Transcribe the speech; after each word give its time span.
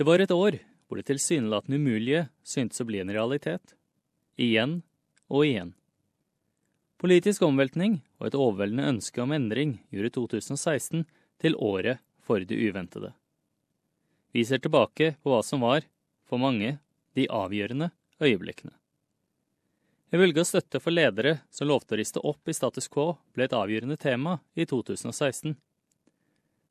Det 0.00 0.04
var 0.04 0.22
et 0.24 0.32
år 0.32 0.54
hvor 0.88 0.96
det 0.96 1.10
tilsynelatende 1.10 1.76
umulige 1.76 2.22
syntes 2.40 2.80
å 2.80 2.86
bli 2.88 3.02
en 3.02 3.10
realitet. 3.12 3.74
Igjen 4.40 4.78
og 5.28 5.44
igjen. 5.44 5.74
Politisk 6.96 7.44
omveltning 7.44 7.98
og 8.16 8.30
et 8.30 8.38
overveldende 8.38 8.94
ønske 8.94 9.20
om 9.20 9.34
endring 9.36 9.74
gjorde 9.92 10.14
2016 10.16 11.04
til 11.44 11.58
året 11.60 12.00
for 12.24 12.40
det 12.40 12.56
uventede. 12.56 13.12
Vi 14.32 14.46
ser 14.48 14.64
tilbake 14.64 15.18
på 15.20 15.34
hva 15.34 15.42
som 15.44 15.60
var, 15.68 15.84
for 16.24 16.40
mange, 16.40 16.78
de 17.12 17.28
avgjørende 17.28 17.90
øyeblikkene. 18.24 18.72
En 20.16 20.24
velge 20.24 20.40
å 20.40 20.48
støtte 20.48 20.80
for 20.80 20.96
ledere 20.96 21.42
som 21.52 21.68
lovte 21.68 21.92
å 21.92 22.00
riste 22.00 22.24
opp 22.24 22.48
i 22.48 22.56
status 22.56 22.88
quo, 22.88 23.18
ble 23.36 23.50
et 23.50 23.52
avgjørende 23.52 24.00
tema 24.00 24.38
i 24.56 24.64
2016. 24.64 25.60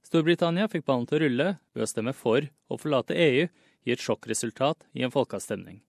Storbritannia 0.05 0.70
fikk 0.71 0.86
ballen 0.88 1.05
til 1.09 1.20
å 1.20 1.21
rulle 1.25 1.50
ved 1.75 1.86
å 1.86 1.89
stemme 1.89 2.13
for 2.18 2.48
å 2.70 2.77
forlate 2.81 3.18
EU 3.18 3.48
i 3.86 3.93
et 3.93 4.02
sjokkresultat 4.02 4.88
i 4.93 5.04
en 5.05 5.13
folkeavstemning. 5.13 5.81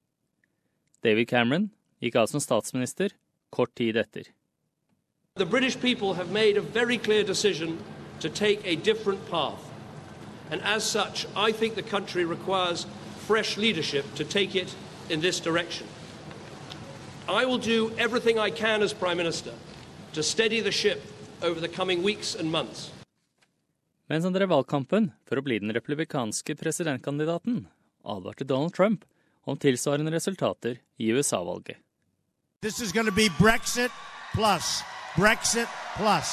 David 1.02 1.28
Cameron 1.30 1.70
gikk 2.00 2.18
av 2.20 2.28
som 2.28 2.42
statsminister 2.42 3.14
kort 3.50 3.74
tid 3.74 3.96
etter. 3.96 4.28
The 5.36 5.46
British 5.46 5.80
people 5.80 6.14
have 6.14 6.30
made 6.30 6.56
a 6.56 6.60
very 6.60 6.98
clear 6.98 7.24
decision 7.24 7.78
to 8.20 8.28
take 8.28 8.60
a 8.64 8.76
different 8.76 9.30
path. 9.30 9.60
And 10.50 10.60
as 10.62 10.84
such, 10.84 11.26
I 11.36 11.52
think 11.52 11.74
the 11.74 11.82
country 11.82 12.24
requires 12.24 12.86
fresh 13.26 13.56
leadership 13.56 14.04
to 14.16 14.24
take 14.24 14.54
it 14.54 14.74
in 15.08 15.20
this 15.20 15.40
direction. 15.40 15.86
I 17.28 17.44
will 17.44 17.58
do 17.58 17.92
everything 17.96 18.38
I 18.38 18.50
can 18.50 18.82
as 18.82 18.92
Prime 18.92 19.16
Minister 19.16 19.52
to 20.14 20.22
steady 20.22 20.60
the 20.60 20.72
ship 20.72 21.00
over 21.42 21.60
the 21.60 21.68
coming 21.68 22.02
weeks 22.02 22.34
and 22.34 22.50
months. 22.50 22.90
Mens 24.10 24.24
han 24.26 24.34
drev 24.34 24.50
valgkampen 24.50 25.12
for 25.22 25.38
å 25.38 25.42
bli 25.46 25.60
den 25.62 25.70
republikanske 25.70 26.56
presidentkandidaten, 26.58 27.60
advarte 28.02 28.42
Donald 28.42 28.74
Trump 28.74 29.04
om 29.46 29.58
tilsvarende 29.58 30.10
resultater 30.10 30.80
i 30.98 31.12
USA-valget. 31.14 31.78
Brexit 33.38 33.94
plus. 34.34 34.72
Brexit 35.14 35.70
plus. 35.94 36.32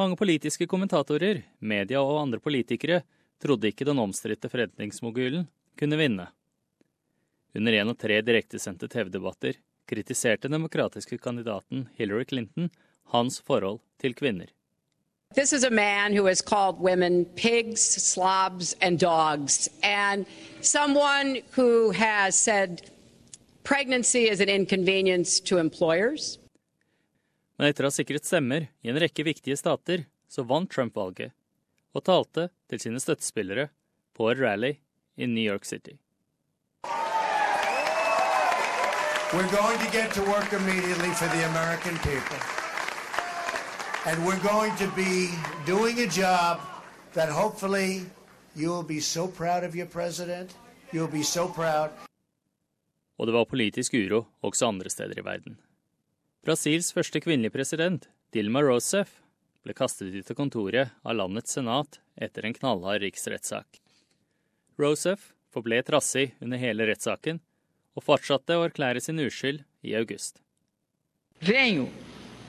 Mange 0.00 0.16
politiske 0.16 0.66
kommentatorer, 0.66 1.42
media 1.60 2.00
og 2.00 2.22
andre 2.22 2.40
politikere 2.40 3.02
trodde 3.36 3.68
ikke 3.68 3.84
den 3.84 4.00
omstridte 4.00 4.48
forretningsmogulen 4.48 5.44
kunne 5.76 6.00
vinne. 6.00 6.30
Under 7.52 7.80
en 7.82 7.92
av 7.92 8.00
tre 8.00 8.22
direktesendte 8.24 8.88
TV-debatter 8.88 9.60
kritiserte 9.84 10.48
den 10.48 10.56
demokratiske 10.56 11.20
kandidaten 11.20 11.90
Hillary 12.00 12.24
Clinton 12.24 12.72
hans 13.12 13.42
forhold 13.44 13.84
til 14.00 14.16
kvinner. 14.16 14.48
This 15.34 15.52
is 15.52 15.64
a 15.64 15.70
man 15.70 16.12
who 16.12 16.26
has 16.26 16.40
called 16.40 16.78
women 16.78 17.24
pigs, 17.24 17.82
slobs, 17.82 18.72
and 18.80 19.00
dogs, 19.00 19.68
and 19.82 20.26
someone 20.60 21.42
who 21.50 21.90
has 21.90 22.38
said 22.38 22.90
pregnancy 23.64 24.28
is 24.28 24.40
an 24.40 24.48
inconvenience 24.48 25.40
to 25.40 25.58
employers. 25.58 26.38
Men 27.58 27.72
etter 27.72 27.82
å 27.82 27.90
ha 27.90 27.96
sikret 27.96 28.30
stemmer 28.30 28.68
i 28.86 28.92
en 28.92 29.00
rekke 29.02 29.26
viktige 29.26 29.58
stater, 29.58 30.06
så 30.30 30.46
vant 30.46 30.70
Trump 30.70 30.94
valget, 30.94 31.34
og 31.94 32.06
talte 32.06 32.48
til 32.70 32.86
sine 32.86 33.02
støttespillere 33.02 33.72
på 34.14 34.30
et 34.30 34.38
rally 34.38 34.76
i 35.18 35.26
New 35.26 35.42
York 35.42 35.66
City. 35.66 35.98
We're 39.34 39.50
going 39.50 39.78
to 39.82 39.90
get 39.90 40.14
to 40.14 40.22
work 40.30 40.52
immediately 40.52 41.10
for 41.18 41.26
the 41.26 41.42
American 41.50 41.98
people. 42.06 42.63
And 44.06 44.26
we're 44.26 44.42
going 44.42 44.76
to 44.76 44.88
be 44.94 45.30
doing 45.64 45.98
a 46.00 46.06
job 46.06 46.60
that 47.14 47.30
hopefully 47.30 48.04
you 48.54 48.68
will 48.68 48.82
be 48.82 49.00
so 49.00 49.26
proud 49.26 49.64
of 49.64 49.74
your 49.74 49.86
president. 49.86 50.54
You'll 50.92 51.12
be 51.12 51.22
so 51.22 51.48
proud. 51.48 51.90
Og 53.16 53.26
det 53.26 53.32
var 53.32 53.44
politisk 53.44 53.94
uro 53.94 54.26
også 54.42 54.66
andre 54.66 54.90
steder 54.90 55.18
i 55.18 55.24
verden. 55.24 55.56
Brasils 56.44 56.92
første 56.92 57.20
kvinnelige 57.20 57.50
president, 57.56 58.08
Dilma 58.34 58.60
Rousseff, 58.60 59.22
ble 59.64 59.72
kastet 59.72 60.12
ut 60.12 60.30
av 60.30 60.36
kontoret 60.36 60.92
av 61.00 61.16
landets 61.16 61.56
senat 61.56 62.02
etter 62.20 62.44
en 62.44 62.60
knallhard 62.60 63.00
riksrettssak. 63.06 63.80
Rousseff 64.76 65.30
forble 65.48 65.80
trassig 65.80 66.34
under 66.44 66.60
hele 66.60 66.90
rettssaken 66.90 67.40
og 67.96 68.04
fortsatte 68.04 68.58
å 68.58 68.66
erklære 68.68 69.00
sin 69.00 69.22
uskyld 69.24 69.64
i 69.80 69.96
august. 69.96 70.42
Venho 71.40 71.88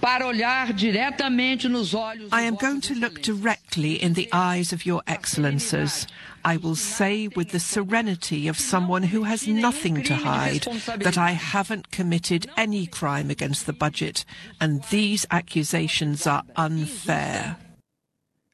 para 0.02 0.28
olhar 0.28 0.74
diretamente 0.74 1.68
nos 1.68 1.94
olhos 1.94 2.32
I 2.32 2.44
am 2.44 2.56
going 2.56 2.82
to 2.82 2.94
look 2.94 3.22
directly 3.22 3.96
in 4.02 4.14
the 4.14 4.30
eyes 4.32 4.74
of 4.74 4.86
your 4.86 5.02
excellences. 5.08 6.08
I 6.44 6.58
will 6.58 6.76
say 6.76 7.28
with 7.28 7.50
the 7.50 7.60
serenity 7.60 8.48
of 8.48 8.60
someone 8.60 9.04
who 9.04 9.24
has 9.24 9.48
nothing 9.48 10.04
to 10.04 10.14
hide 10.14 10.68
that 11.00 11.18
I 11.18 11.32
haven't 11.32 11.90
committed 11.90 12.48
any 12.56 12.86
crime 12.86 13.32
against 13.32 13.66
the 13.66 13.74
budget 13.74 14.26
and 14.62 14.84
these 14.92 15.26
accusations 15.32 16.28
are 16.28 16.44
unfair. 16.56 17.58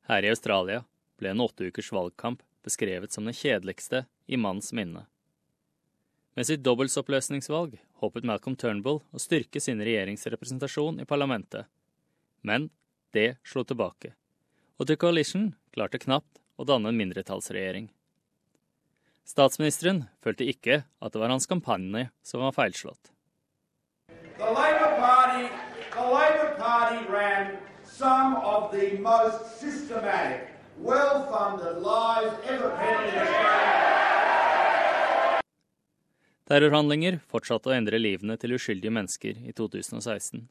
Her 0.08 0.24
i 0.24 0.32
Australia 0.32 0.86
ble 1.20 1.30
en 1.30 1.42
åtte 1.42 1.68
ukers 1.68 1.92
valgkamp 1.92 2.42
beskrevet 2.64 3.12
som 3.12 3.26
den 3.26 3.34
kjedeligste 3.34 4.06
i 4.28 4.38
manns 4.38 4.72
minne. 4.74 5.06
Med 6.34 6.48
sitt 6.48 6.62
dobbeltoppløsningsvalg 6.64 7.74
håpet 8.00 8.24
Malcolm 8.24 8.56
Turnbull 8.56 9.02
å 9.12 9.20
styrke 9.20 9.60
sin 9.60 9.82
regjeringsrepresentasjon 9.84 11.02
i 11.04 11.08
parlamentet. 11.08 11.68
Men 12.42 12.70
det 13.12 13.36
slo 13.44 13.66
tilbake, 13.68 14.14
og 14.80 14.88
The 14.88 14.96
Coalition 14.96 15.50
klarte 15.76 16.00
knapt 16.00 16.40
å 16.56 16.64
danne 16.64 16.94
en 16.94 17.00
mindretallsregjering. 17.02 17.90
Statsministeren 19.28 20.06
følte 20.24 20.48
ikke 20.48 20.86
at 20.88 21.12
det 21.12 21.20
var 21.20 21.34
hans 21.36 21.50
kampanje 21.52 22.08
som 22.24 22.46
var 22.46 22.56
feilslått. 22.56 23.12
The 24.40 24.48
Labour 24.48 24.96
Party, 25.04 25.52
ran 27.12 27.58
some 27.84 28.38
of 28.38 28.72
the 28.72 28.98
most 29.04 29.60
systematic, 29.60 30.48
well-funded 30.80 31.84
lies 31.84 32.34
ever 32.48 32.72
penned 32.80 33.10
in 33.10 33.20
Australia. 33.20 34.01
Terrorhandlinger 36.52 37.22
fortsatte 37.32 37.70
å 37.70 37.72
endre 37.72 37.96
livene 38.02 38.36
til 38.36 38.58
uskyldige 38.58 38.92
mennesker 38.92 39.38
i 39.48 39.54
2016. 39.56 40.50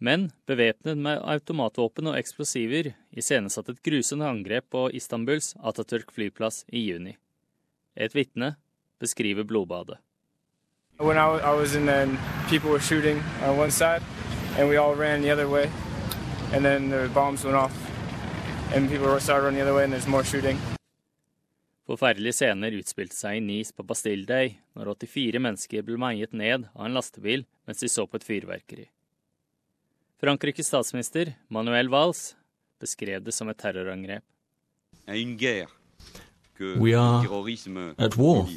Men 0.00 0.30
bevæpnet 0.48 0.96
med 0.96 1.20
automatvåpen 1.20 2.08
og 2.08 2.16
eksplosiver 2.16 2.94
iscenesatte 3.12 3.74
et 3.74 3.82
grusomt 3.84 4.24
angrep 4.24 4.70
på 4.72 4.86
Istanbuls 4.96 5.50
Atatürk 5.60 6.14
flyplass 6.16 6.62
i 6.72 6.86
juni. 6.86 7.12
Et 7.92 8.16
vitne 8.16 8.54
beskriver 8.96 9.44
blodbadet. 9.44 9.98
When 10.96 11.18
I, 11.18 11.28
I 11.44 11.52
was 11.52 11.74
in 11.74 11.84
there, 11.84 12.08
people 12.48 12.70
were 12.70 12.80
shooting 12.80 13.22
on 13.44 13.58
one 13.58 13.70
side, 13.70 14.00
and 14.56 14.66
we 14.66 14.78
all 14.78 14.94
ran 14.94 15.20
the 15.20 15.30
other 15.30 15.46
way. 15.46 15.70
And 16.54 16.64
then 16.64 16.88
the 16.88 17.10
bombs 17.12 17.44
went 17.44 17.56
off, 17.56 17.76
and 18.72 18.88
people 18.88 19.20
started 19.20 19.44
running 19.44 19.60
the 19.60 19.68
other 19.68 19.74
way, 19.74 19.84
and 19.84 19.92
there's 19.92 20.08
more 20.08 20.24
shooting. 20.24 20.56
Forferdelige 21.86 22.34
scener 22.34 22.74
utspilte 22.74 23.14
seg 23.14 23.38
i 23.38 23.42
Nice 23.44 23.70
på 23.74 23.84
Bastille 23.86 24.26
Day, 24.26 24.56
når 24.74 24.96
84 24.96 25.38
mennesker 25.38 25.84
ble 25.86 25.98
meiet 26.02 26.32
ned 26.34 26.66
av 26.74 26.88
en 26.88 26.96
lastebil 26.98 27.44
mens 27.66 27.82
de 27.82 27.90
så 27.90 28.08
på 28.10 28.18
et 28.18 28.26
fyrverkeri. 28.26 28.88
Frankrikes 30.18 30.66
statsminister 30.66 31.36
Manuel 31.52 31.90
Valls 31.92 32.32
beskrev 32.82 33.22
det 33.22 33.34
som 33.36 33.48
et 33.52 33.58
terrorangrep. 33.62 34.24
We 36.58 36.94
are 36.98 37.22
at 37.98 38.16
war. 38.16 38.48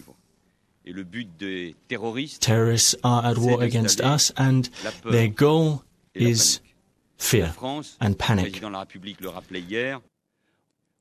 Terrorists 2.40 2.96
are 3.04 3.30
at 3.30 3.38
war 3.38 3.62
against 3.62 4.02
us, 4.02 4.32
and 4.38 4.70
their 5.04 5.28
goal 5.28 5.84
is 6.16 6.62
fear 7.18 7.54
and 8.00 8.18
panic. 8.18 8.64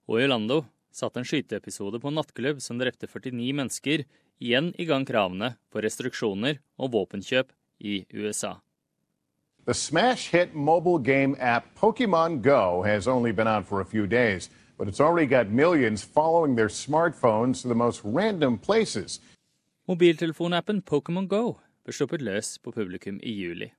Og 0.09 0.21
i 0.21 0.25
Orlando 0.25 0.65
satte 0.99 1.23
en 1.23 1.29
skyteepisode 1.29 2.01
på 2.03 2.11
en 2.11 2.19
nattklubb 2.19 2.63
som 2.63 2.81
drepte 2.81 3.07
49 3.07 3.53
mennesker, 3.55 4.05
igjen 4.43 4.73
i 4.79 4.87
gang 4.89 5.07
kravene 5.07 5.55
for 5.73 5.87
restriksjoner 5.87 6.59
og 6.79 6.93
våpenkjøp 6.95 7.53
i 7.81 8.03
USA. 8.15 8.59
The 9.69 9.75
smash 9.75 10.31
hit 10.33 10.55
mobile 10.55 10.99
game 10.99 11.37
app 11.41 11.75
Pokemon 11.75 12.43
Go 12.43 12.83
has 12.83 13.07
only 13.07 13.33
been 13.33 13.49
out 13.49 13.67
for 13.67 13.81
a 13.81 13.85
few 13.85 14.07
days, 14.07 14.51
but 14.79 14.89
it's 14.89 15.01
already 15.01 15.27
got 15.27 15.51
millions 15.51 16.03
following 16.03 16.57
their 16.57 16.69
smartphones 16.69 17.63
to 17.63 17.69
the 17.69 17.75
most 17.75 18.01
random 18.05 18.59
places. 18.59 19.21
Mobiltelefonappen 19.89 20.83
Pokemon 20.83 21.29
Go 21.29 21.59
ble 21.85 21.93
sluppet 21.93 22.25
løs 22.25 22.57
på 22.61 22.73
publikum 22.73 23.21
i 23.23 23.33
juli. 23.33 23.71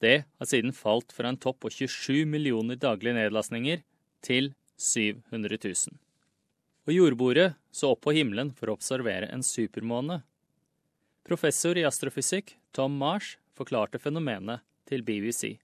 Det 0.00 0.24
har 0.38 0.48
siden 0.48 0.72
falt 0.76 1.12
fra 1.12 1.28
en 1.28 1.38
topp 1.40 1.62
på 1.64 1.70
27 1.72 2.26
millioner 2.28 2.76
daglige 2.76 3.16
nedlastninger 3.16 3.84
til 4.22 4.52
700 4.76 5.58
000. 5.64 5.96
Og 6.86 6.94
jordbordet 6.94 7.52
så 7.74 7.90
opp 7.92 8.04
på 8.06 8.14
himmelen 8.14 8.52
for 8.54 8.70
å 8.70 8.76
observere 8.78 9.26
en 9.34 9.42
supermåne. 9.42 10.20
Professor 11.26 11.74
i 11.74 11.84
astrofysikk 11.86 12.54
Tom 12.76 12.94
Marsh 13.00 13.40
forklarte 13.58 13.98
fenomenet 13.98 14.62
til 14.86 15.02
BBC. 15.02 15.56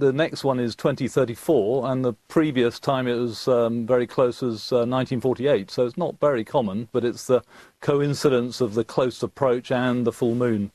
The 0.00 0.12
next 0.12 0.44
one 0.44 0.58
is 0.60 0.74
2034, 0.76 1.84
and 1.84 2.04
the 2.04 2.14
previous 2.28 2.80
time 2.80 3.06
it 3.06 3.18
was 3.18 3.46
um, 3.48 3.86
very 3.86 4.06
close 4.06 4.42
as 4.42 4.72
uh, 4.72 4.84
1948. 4.88 5.70
So 5.70 5.84
it's 5.84 5.98
not 5.98 6.20
very 6.20 6.44
common, 6.44 6.88
but 6.92 7.04
it's 7.04 7.26
the 7.26 7.42
coincidence 7.80 8.62
of 8.62 8.74
the 8.74 8.84
close 8.84 9.22
approach 9.22 9.70
and 9.70 10.06
the 10.06 10.12
full 10.12 10.34
moon 10.34 10.70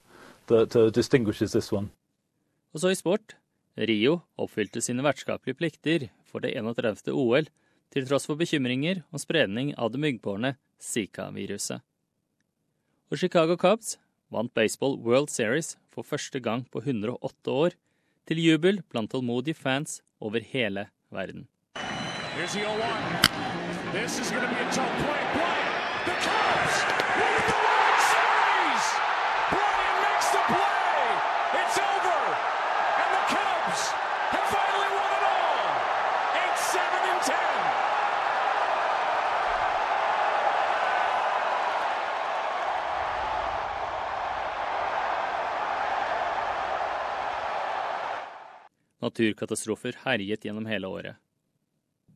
that 0.47 0.75
uh, 0.75 0.89
distinguishes 0.89 1.51
this 1.51 1.71
one. 1.71 1.89
Og 2.73 2.81
så 2.81 2.89
i 2.89 2.95
sport. 2.95 3.35
Rio 3.77 4.21
oppfylte 4.37 4.81
sine 4.81 5.03
vertskapelige 5.03 5.57
plikter 5.57 6.09
for 6.25 6.39
det 6.39 6.53
31. 6.53 7.09
OL, 7.11 7.49
til 7.93 8.07
tross 8.07 8.25
for 8.29 8.39
bekymringer 8.39 9.03
om 9.11 9.21
spredning 9.21 9.73
av 9.77 9.91
det 9.93 10.01
myggbårne 10.01 10.55
Zika-viruset. 10.81 11.83
Og 13.11 13.17
Chicago 13.21 13.55
Cubs 13.55 13.97
vant 14.33 14.53
baseball 14.53 14.97
World 14.99 15.29
Series 15.29 15.75
for 15.93 16.03
første 16.03 16.39
gang 16.39 16.65
på 16.71 16.81
108 16.83 17.51
år, 17.51 17.75
til 18.25 18.41
jubel 18.41 18.81
blant 18.89 19.11
tålmodige 19.11 19.53
fans 19.53 20.01
over 20.19 20.39
hele 20.41 20.87
verden. 21.13 21.47
The 21.75 22.47
0-1. 22.47 23.35
This 23.93 24.19
is 24.19 24.29
going 24.29 24.43
to 24.43 24.49
be 24.49 24.59
a 24.59 24.71
tough 24.73 24.91
play. 25.05 25.21
Bryant, 25.37 25.75
the 26.09 26.15
Cubs 26.25 26.75
win 27.15 27.31
the 27.47 27.59
World 27.63 27.99
Series! 28.11 28.85
Bryant 29.55 29.97
makes 30.03 30.27
the 30.35 30.43
play. 30.51 30.99
It's 31.61 31.77
over, 31.79 32.19
and 32.99 33.09
the 33.15 33.23
Cubs 33.31 33.81
have 34.35 34.47
finally 34.51 34.91
won 34.99 35.11
it 35.15 35.23
all. 35.31 35.63
8-7 36.35 36.75
and 37.11 37.21
10. 37.23 37.35
Naturkatastrofer 49.05 50.01
herjet 50.05 50.45
gjennom 50.47 50.65
hele 50.65 50.89
året. 50.89 51.21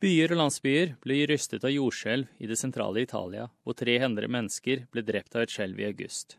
Byer 0.00 0.32
og 0.32 0.40
landsbyer 0.40 0.94
ble 1.04 1.18
rystet 1.28 1.64
av 1.66 1.72
jordskjelv 1.74 2.30
i 2.40 2.48
det 2.48 2.56
sentrale 2.56 3.02
Italia, 3.04 3.50
hvor 3.62 3.76
300 3.76 4.30
mennesker 4.32 4.86
ble 4.90 5.04
drept 5.04 5.36
av 5.36 5.44
et 5.44 5.52
skjelv 5.52 5.82
i 5.82 5.86
august. 5.90 6.38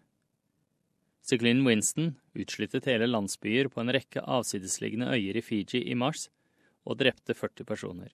Cyclin 1.22 1.62
Winston 1.68 2.16
utslyttet 2.34 2.90
hele 2.90 3.06
landsbyer 3.06 3.70
på 3.70 3.84
en 3.84 3.94
rekke 3.94 4.24
avsidesliggende 4.26 5.14
øyer 5.14 5.38
i 5.38 5.46
Fiji 5.46 5.84
i 5.86 5.96
mars, 5.96 6.28
og 6.82 6.98
drepte 6.98 7.38
40 7.38 7.68
personer. 7.70 8.10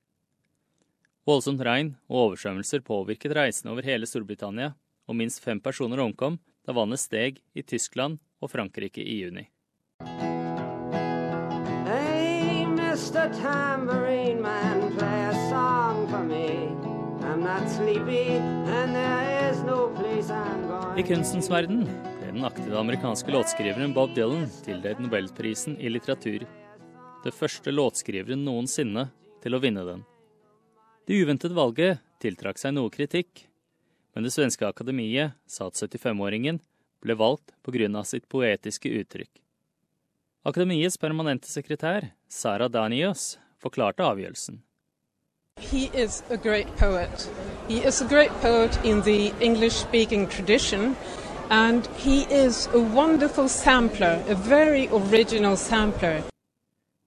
Voldsomt 1.28 1.64
regn 1.64 1.96
og 2.12 2.26
oversvømmelser 2.26 2.84
påvirket 2.84 3.36
reisende 3.40 3.72
over 3.72 3.88
hele 3.88 4.08
Storbritannia, 4.08 4.74
og 5.08 5.16
minst 5.16 5.40
fem 5.44 5.64
personer 5.64 6.04
omkom 6.04 6.42
da 6.68 6.76
vannet 6.76 7.00
steg 7.00 7.40
i 7.56 7.64
Tyskland 7.64 8.20
og 8.44 8.52
Frankrike 8.52 9.00
i 9.00 9.22
juni. 9.24 9.48
Mr. 13.08 13.32
Tambourine 13.42 14.42
Man, 14.42 14.92
play 14.98 15.24
a 15.24 15.50
song 15.50 16.08
for 16.10 16.24
me. 16.24 16.68
I'm 17.24 17.40
not 17.40 17.70
sleepy, 17.70 18.36
and 18.36 18.96
there 18.96 19.50
is 19.50 19.64
no 19.64 19.88
place 19.96 20.30
I'm 20.30 20.68
going. 20.68 21.00
I 21.00 21.04
kunstens 21.08 21.48
verden 21.50 21.86
ble 21.86 22.34
den 22.34 22.44
aktive 22.44 22.76
amerikanske 22.76 23.32
låtskriveren 23.32 23.94
Bob 23.96 24.12
Dylan 24.16 24.50
tildelt 24.66 25.00
nobelprisen 25.00 25.80
i 25.80 25.88
litteratur. 25.90 26.44
Det 27.24 27.32
første 27.32 27.72
låtskriveren 27.72 28.44
noensinne 28.44 29.08
til 29.40 29.56
å 29.56 29.64
vinne 29.64 29.88
den. 29.88 30.04
Det 31.08 31.24
uventede 31.24 31.56
valget 31.56 32.04
tiltrakk 32.20 32.60
seg 32.60 32.76
noe 32.76 32.92
kritikk, 32.92 33.48
men 34.16 34.28
det 34.28 34.36
svenske 34.36 34.68
akademiet 34.68 35.40
sa 35.48 35.72
at 35.72 35.80
75-åringen 35.80 36.60
ble 37.00 37.16
valgt 37.16 37.56
pga. 37.64 38.04
sitt 38.04 38.28
poetiske 38.28 38.92
uttrykk. 39.00 39.47
Akademiets 40.48 40.98
permanente 40.98 41.48
sekretær, 41.52 42.06
Sara 42.30 42.70
Danios, 42.72 43.34
forklarte 43.60 44.06
avgjørelsen. 44.08 44.62
He 45.60 45.90
is 45.92 46.24
a 46.32 46.38
great 46.38 46.68
poet. 46.80 47.26
He 47.68 47.82
is 47.88 48.02
a 48.02 48.08
great 48.08 48.32
poet 48.42 48.80
in 48.86 49.02
the 49.02 49.34
English 49.44 49.76
speaking 49.76 50.30
tradition, 50.30 50.96
and 51.50 51.90
he 51.98 52.24
is 52.46 52.68
a 52.68 52.80
wonderful 52.80 53.50
sampler, 53.50 54.24
a 54.30 54.36
very 54.36 54.88
original 54.88 55.58
sampler. 55.58 56.24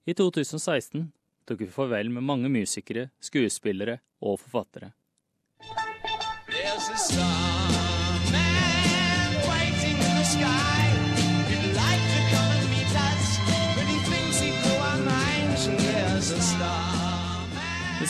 I 0.05 0.13
2016 0.13 1.11
tok 1.47 1.61
vi 1.61 1.67
farvel 1.67 2.11
med 2.11 2.21
mange 2.21 2.49
musikere, 2.49 3.09
skuespillere 3.21 3.97
og 4.21 4.39
forfattere. 4.39 4.91
There's 6.45 6.93
a 6.93 6.97
star 6.97 7.50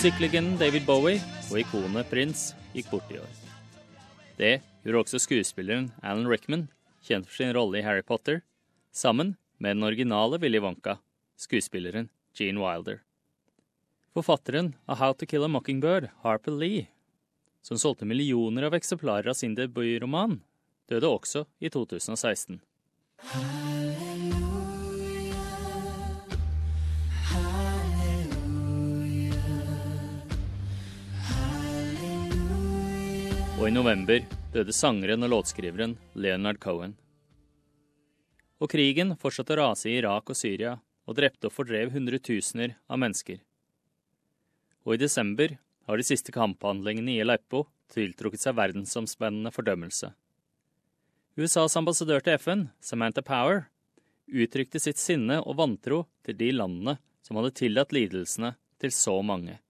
Musikklegenden 0.02 0.56
David 0.58 0.88
Bowie 0.88 1.20
og 1.52 1.60
ikonet 1.62 2.08
Prince 2.10 2.56
gikk 2.74 2.88
bort 2.90 3.12
i 3.14 3.20
år. 3.22 3.34
Det 4.34 4.56
gjorde 4.82 5.04
også 5.04 5.20
skuespilleren 5.22 5.92
Alan 6.02 6.26
Rickman, 6.26 6.64
kjent 7.06 7.28
for 7.30 7.38
sin 7.38 7.52
rolle 7.54 7.78
i 7.78 7.84
Harry 7.86 8.02
Potter, 8.02 8.40
sammen 8.90 9.36
med 9.62 9.78
den 9.78 9.86
originale 9.86 10.40
Willy 10.42 10.58
Wonka, 10.58 10.96
skuespilleren 11.38 12.10
Gene 12.34 12.58
Wilder. 12.64 13.04
Forfatteren 14.18 14.74
av 14.90 14.98
How 15.04 15.14
to 15.14 15.30
Kill 15.30 15.46
a 15.46 15.52
Mockingbird, 15.54 16.10
Harper 16.26 16.58
Lee, 16.58 16.88
som 17.62 17.78
solgte 17.78 18.10
millioner 18.10 18.72
av 18.72 18.80
eksemplarer 18.82 19.30
av 19.30 19.38
sin 19.38 19.54
debutroman, 19.54 20.40
døde 20.90 21.14
også 21.14 21.46
i 21.62 21.70
2016. 21.70 22.58
Og 33.62 33.68
i 33.70 33.74
november 33.76 34.24
døde 34.56 34.74
sangeren 34.74 35.22
og 35.22 35.30
låtskriveren 35.30 35.92
Leonard 36.18 36.58
Cohen. 36.64 36.96
Og 38.58 38.72
krigen 38.74 39.14
fortsatte 39.22 39.54
å 39.54 39.60
rase 39.60 39.86
i 39.86 40.00
Irak 40.00 40.32
og 40.34 40.40
Syria 40.40 40.72
og 41.06 41.20
drepte 41.20 41.46
og 41.46 41.54
fordrev 41.54 41.92
hundretusener 41.94 42.74
av 42.90 42.98
mennesker. 43.04 43.38
Og 44.82 44.96
i 44.96 45.02
desember 45.04 45.54
har 45.86 46.02
de 46.02 46.08
siste 46.10 46.34
kamphandlingene 46.34 47.14
i 47.14 47.22
Aleppo 47.22 47.68
tiltrukket 47.94 48.42
seg 48.42 48.58
verdensomspennende 48.58 49.54
fordømmelse. 49.54 50.10
USAs 51.38 51.78
ambassadør 51.78 52.26
til 52.26 52.42
FN, 52.42 52.68
Samantha 52.82 53.22
Power, 53.22 53.68
uttrykte 54.26 54.82
sitt 54.82 54.98
sinne 54.98 55.38
og 55.46 55.62
vantro 55.62 56.08
til 56.26 56.42
de 56.42 56.50
landene 56.58 56.98
som 57.22 57.38
hadde 57.38 57.60
tillatt 57.62 57.94
lidelsene 57.94 58.56
til 58.82 58.90
så 58.90 59.22
mange. 59.22 59.62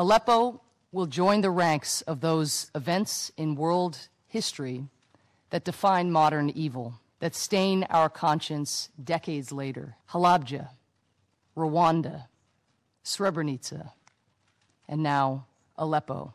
Aleppo 0.00 0.62
will 0.96 1.06
join 1.06 1.42
the 1.42 1.50
ranks 1.50 2.00
of 2.02 2.22
those 2.22 2.70
events 2.74 3.30
in 3.36 3.54
world 3.54 4.08
history 4.28 4.86
that 5.50 5.62
define 5.62 6.10
modern 6.10 6.48
evil, 6.48 6.94
that 7.20 7.34
stain 7.34 7.84
our 7.90 8.08
conscience 8.08 8.88
decades 9.04 9.52
later. 9.52 9.94
Halabja, 10.12 10.70
Rwanda, 11.54 12.28
Srebrenica, 13.04 13.92
and 14.88 15.02
now 15.02 15.44
Aleppo. 15.76 16.32